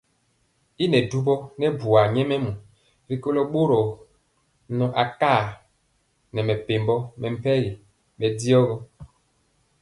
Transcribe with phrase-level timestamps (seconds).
[0.83, 2.51] Y nɛ dubɔ nɛ buar nyɛmemɔ
[3.09, 3.79] rikolo boro
[4.77, 5.43] nɔ akar
[6.33, 7.71] nɛ mepempɔ mɛmpegi
[8.19, 8.75] bɛndiɔ gɔ.